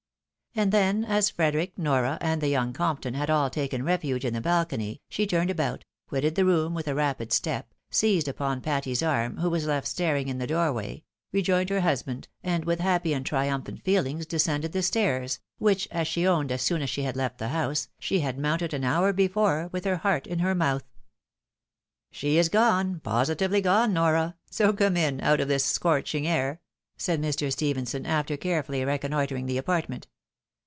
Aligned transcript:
"And 0.61 0.73
then, 0.73 1.05
as 1.05 1.29
Frederic, 1.29 1.77
Nora, 1.77 2.17
and 2.19 2.41
the 2.41 2.49
young 2.49 2.73
Compton 2.73 3.13
had 3.13 3.29
all 3.29 3.49
taken 3.49 3.83
refuge 3.85 4.25
in 4.25 4.33
the 4.33 4.41
balcony, 4.41 5.01
she 5.07 5.25
turned 5.25 5.49
about, 5.49 5.85
quitted 6.09 6.35
the 6.35 6.43
room 6.43 6.73
with 6.73 6.89
a 6.89 6.93
rapid 6.93 7.31
step, 7.31 7.73
seized 7.89 8.27
upon 8.27 8.59
Patty's 8.59 9.01
arm, 9.01 9.37
who 9.37 9.49
was 9.49 9.65
left 9.65 9.87
staring 9.87 10.27
in 10.27 10.39
the 10.39 10.47
doorway, 10.47 11.05
rejoined 11.31 11.69
her 11.69 11.79
husband, 11.79 12.27
and 12.43 12.65
with 12.65 12.81
happy 12.81 13.13
and 13.13 13.25
triimiphant 13.25 13.81
feelings 13.83 14.25
descended 14.25 14.73
the 14.73 14.83
stairs, 14.83 15.39
which, 15.57 15.87
as 15.89 16.05
she 16.05 16.27
owned 16.27 16.51
as 16.51 16.61
soon 16.61 16.81
as 16.81 16.89
she 16.89 17.03
had 17.03 17.15
left 17.15 17.37
the 17.37 17.47
hoi:ise, 17.47 17.87
she 17.97 18.19
had 18.19 18.37
mounted 18.37 18.73
an. 18.73 18.83
hour 18.83 19.13
be 19.13 19.29
fore 19.29 19.69
with 19.71 19.85
her 19.85 19.95
heart 19.99 20.27
in 20.27 20.39
her 20.39 20.53
mouth." 20.53 20.83
She 22.11 22.37
is 22.37 22.49
gone, 22.49 22.99
positively 22.99 23.61
gone, 23.61 23.93
Nora!— 23.93 24.35
so 24.51 24.73
come 24.73 24.97
in, 24.97 25.21
out 25.21 25.39
of 25.39 25.47
this 25.47 25.63
scorching 25.63 26.27
air!" 26.27 26.59
said 26.97 27.23
M". 27.23 27.31
Stephenson, 27.31 28.05
after 28.05 28.35
carefully 28.35 28.83
recon 28.83 29.11
noitring 29.11 29.47
the 29.47 29.57
apartment. 29.57 30.07